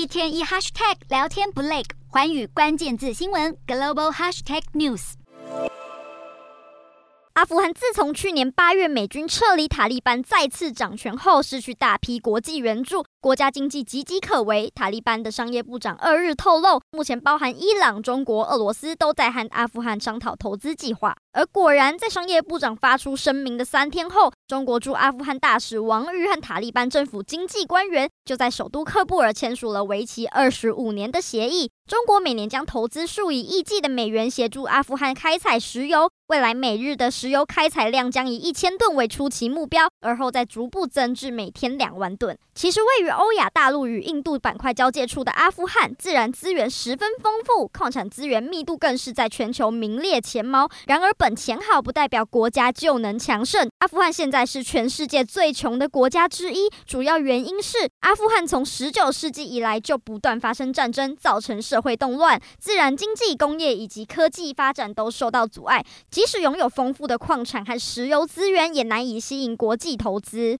[0.00, 5.12] 一天一 hashtag 聊天不累，环宇关键字新闻 global hashtag news。
[7.34, 14.72] 阿富汗自从去年八月美军撤离塔利班再次掌权后，失去大批国际援助，国家经济岌岌可危。
[14.74, 21.16] 塔利班的商业部长二日透露，目前包含伊朗、中国、俄罗斯都在和阿富汗商讨投资计划。
[21.32, 31.70] 而果然，在商业部长发出声明的三天后，中国驻阿富汗大使王玉和塔利班政府经济官员就在首都喀布尔签署了为期二十五年的协议。
[31.88, 36.10] 中国每年将投资数以亿计的美元协助阿富汗开采石油。
[36.26, 42.38] 未来每日的石油开采量将以一千吨为初期目标，而后再逐步增至每天两万吨。
[42.54, 50.68] 其实，位于欧亚大陆与印度板块交界处的阿富汗，自然资源十分丰富，矿产资源密度更是在全球名列前茅。
[50.88, 53.70] 然而，本钱好不代表国家就能强盛。
[53.78, 65.84] 阿富汗现在是全世界最穷的国家之一，主要原因是阿富汗从十九世纪以来就不断发生战争，造成社会动乱，自然经济、工业以及科技发展都受到阻碍。
[66.10, 70.58] 即使拥有丰富的矿产和石油资源，也难以吸引国际投资。